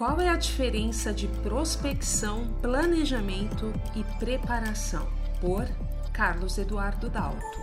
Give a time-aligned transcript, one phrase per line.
[0.00, 5.06] Qual é a diferença de prospecção, planejamento e preparação?
[5.42, 5.68] Por
[6.10, 7.58] Carlos Eduardo Dalto.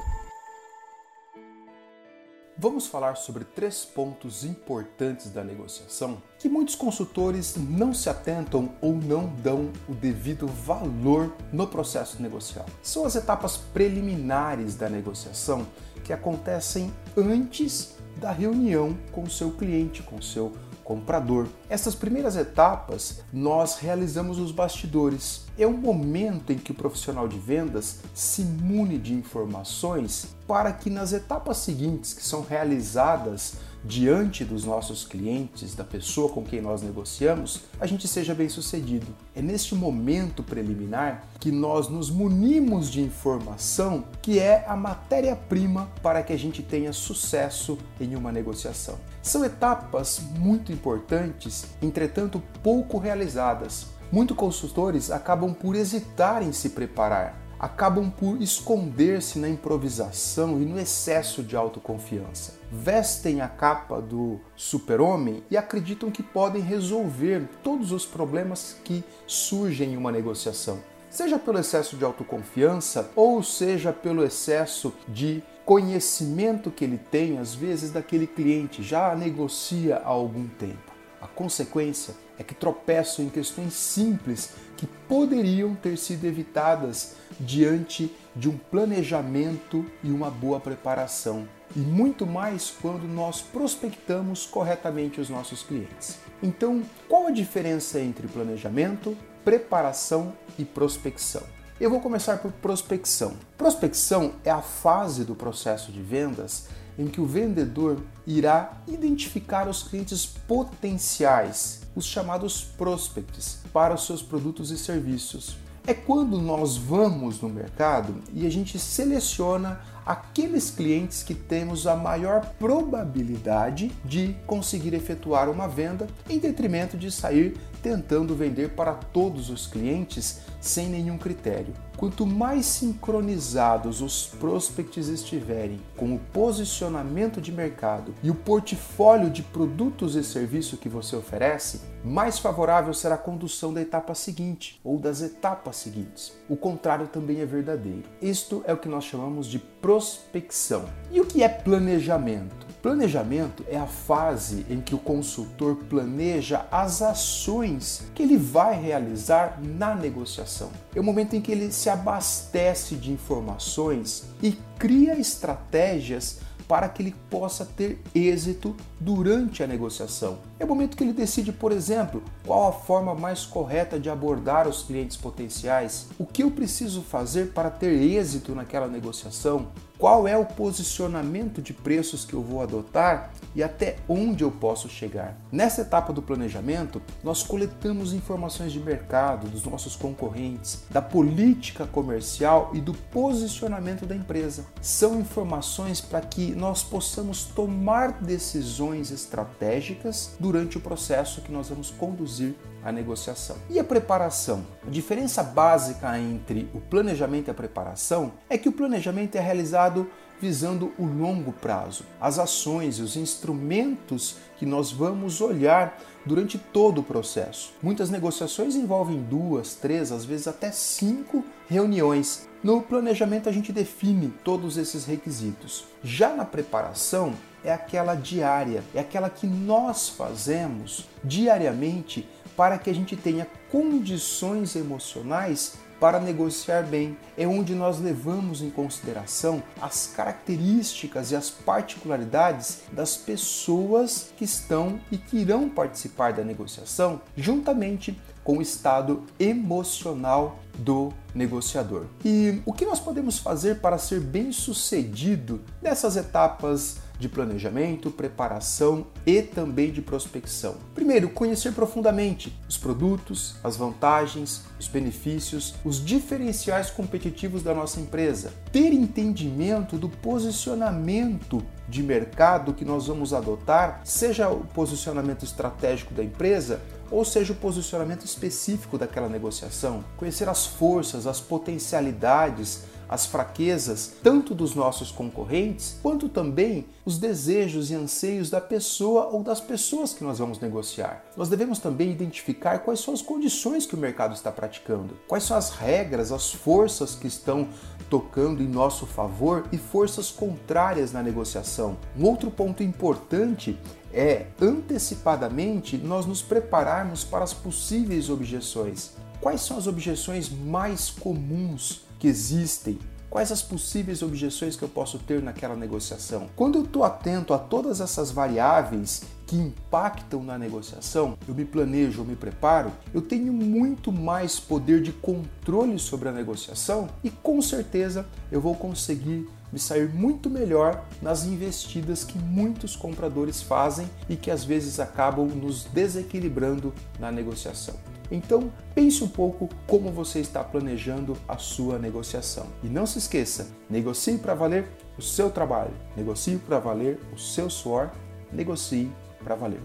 [2.55, 8.93] Vamos falar sobre três pontos importantes da negociação que muitos consultores não se atentam ou
[8.93, 12.67] não dão o devido valor no processo negocial.
[12.83, 15.65] São as etapas preliminares da negociação
[16.03, 20.53] que acontecem antes da reunião com o seu cliente, com o seu
[20.87, 21.47] comprador.
[21.69, 25.46] Essas primeiras etapas nós realizamos os bastidores.
[25.57, 30.87] É um momento em que o profissional de vendas se mune de informações para que
[30.87, 36.83] nas etapas seguintes, que são realizadas diante dos nossos clientes, da pessoa com quem nós
[36.83, 39.07] negociamos, a gente seja bem sucedido.
[39.35, 46.21] É neste momento preliminar que nós nos munimos de informação que é a matéria-prima para
[46.21, 48.95] que a gente tenha sucesso em uma negociação.
[49.23, 53.96] São etapas muito importantes, entretanto pouco realizadas.
[54.11, 60.79] Muitos consultores acabam por hesitar em se preparar acabam por esconder-se na improvisação e no
[60.79, 62.53] excesso de autoconfiança.
[62.71, 69.93] Vestem a capa do super-homem e acreditam que podem resolver todos os problemas que surgem
[69.93, 70.79] em uma negociação.
[71.09, 77.55] Seja pelo excesso de autoconfiança ou seja pelo excesso de conhecimento que ele tem, às
[77.55, 80.86] vezes, daquele cliente, já negocia há algum tempo.
[81.21, 88.47] A consequência é que tropeçam em questões simples que poderiam ter sido evitadas diante de
[88.47, 91.47] um planejamento e uma boa preparação.
[91.75, 96.19] E muito mais quando nós prospectamos corretamente os nossos clientes.
[96.41, 101.43] Então, qual a diferença entre planejamento, preparação e prospecção?
[101.79, 103.35] Eu vou começar por prospecção.
[103.57, 109.83] Prospecção é a fase do processo de vendas em que o vendedor irá identificar os
[109.83, 115.57] clientes potenciais, os chamados prospects, para os seus produtos e serviços.
[115.85, 121.95] É quando nós vamos no mercado e a gente seleciona aqueles clientes que temos a
[121.95, 129.49] maior probabilidade de conseguir efetuar uma venda, em detrimento de sair tentando vender para todos
[129.49, 131.73] os clientes sem nenhum critério.
[131.95, 139.41] Quanto mais sincronizados os prospects estiverem com o posicionamento de mercado e o portfólio de
[139.41, 144.99] produtos e serviços que você oferece, mais favorável será a condução da etapa seguinte ou
[144.99, 146.33] das etapas seguintes.
[146.47, 148.03] O contrário também é verdadeiro.
[148.21, 149.57] Isto é o que nós chamamos de
[149.97, 150.85] prospecção.
[151.11, 152.67] E o que é planejamento?
[152.83, 159.59] Planejamento é a fase em que o consultor planeja as ações que ele vai realizar
[159.59, 160.69] na negociação.
[160.95, 167.01] É o momento em que ele se abastece de informações e cria estratégias para que
[167.01, 170.39] ele possa ter êxito durante a negociação.
[170.59, 174.67] É o momento que ele decide, por exemplo, qual a forma mais correta de abordar
[174.67, 180.37] os clientes potenciais, o que eu preciso fazer para ter êxito naquela negociação, qual é
[180.37, 185.35] o posicionamento de preços que eu vou adotar e até onde eu posso chegar.
[185.51, 192.71] Nessa etapa do planejamento, nós coletamos informações de mercado, dos nossos concorrentes, da política comercial
[192.73, 194.65] e do posicionamento da empresa.
[194.81, 201.89] São informações para que nós possamos tomar decisões estratégicas durante o processo que nós vamos
[201.89, 202.55] conduzir
[202.87, 203.57] a negociação.
[203.69, 204.65] E a preparação?
[204.85, 210.09] A diferença básica entre o planejamento e a preparação é que o planejamento é realizado
[210.39, 217.01] visando o longo prazo, as ações e os instrumentos que nós vamos olhar durante todo
[217.01, 217.73] o processo.
[217.81, 222.47] Muitas negociações envolvem duas, três, às vezes até cinco reuniões.
[222.63, 225.83] No planejamento a gente define todos esses requisitos.
[226.01, 227.33] Já na preparação
[227.65, 232.27] é aquela diária, é aquela que nós fazemos diariamente
[232.57, 237.17] para que a gente tenha condições emocionais para negociar bem.
[237.37, 244.99] É onde nós levamos em consideração as características e as particularidades das pessoas que estão
[245.11, 252.05] e que irão participar da negociação, juntamente com o estado emocional do negociador.
[252.23, 259.07] E o que nós podemos fazer para ser bem sucedido nessas etapas de planejamento, preparação
[259.25, 260.75] e também de prospecção.
[260.93, 268.53] Primeiro, conhecer profundamente os produtos, as vantagens, os benefícios, os diferenciais competitivos da nossa empresa.
[268.71, 276.23] Ter entendimento do posicionamento de mercado que nós vamos adotar, seja o posicionamento estratégico da
[276.23, 280.03] empresa ou seja o posicionamento específico daquela negociação.
[280.17, 287.89] Conhecer as forças, as potencialidades, as fraquezas tanto dos nossos concorrentes, quanto também os desejos
[287.89, 291.23] e anseios da pessoa ou das pessoas que nós vamos negociar.
[291.35, 295.55] Nós devemos também identificar quais são as condições que o mercado está praticando, quais são
[295.55, 297.67] as regras, as forças que estão
[298.09, 301.97] tocando em nosso favor e forças contrárias na negociação.
[302.17, 303.77] Um outro ponto importante
[304.13, 309.11] é antecipadamente nós nos prepararmos para as possíveis objeções.
[309.39, 312.99] Quais são as objeções mais comuns que existem?
[313.29, 316.47] Quais as possíveis objeções que eu posso ter naquela negociação?
[316.55, 322.21] Quando eu estou atento a todas essas variáveis que impactam na negociação, eu me planejo,
[322.21, 327.61] eu me preparo, eu tenho muito mais poder de controle sobre a negociação e com
[327.61, 334.35] certeza eu vou conseguir me sair muito melhor nas investidas que muitos compradores fazem e
[334.35, 337.95] que às vezes acabam nos desequilibrando na negociação.
[338.31, 342.67] Então, pense um pouco como você está planejando a sua negociação.
[342.83, 344.87] E não se esqueça, negocie para valer
[345.17, 348.11] o seu trabalho, negocie para valer o seu suor,
[348.51, 349.11] negocie
[349.43, 349.81] para valer.